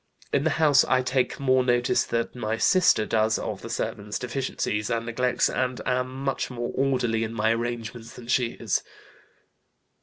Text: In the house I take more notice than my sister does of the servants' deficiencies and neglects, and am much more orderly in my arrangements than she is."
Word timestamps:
In 0.33 0.43
the 0.45 0.49
house 0.57 0.83
I 0.85 1.03
take 1.03 1.39
more 1.39 1.63
notice 1.63 2.05
than 2.05 2.29
my 2.33 2.57
sister 2.57 3.05
does 3.05 3.37
of 3.37 3.61
the 3.61 3.69
servants' 3.69 4.17
deficiencies 4.17 4.89
and 4.89 5.05
neglects, 5.05 5.47
and 5.47 5.79
am 5.85 6.23
much 6.23 6.49
more 6.49 6.71
orderly 6.73 7.23
in 7.23 7.35
my 7.35 7.51
arrangements 7.53 8.15
than 8.15 8.25
she 8.25 8.53
is." 8.53 8.81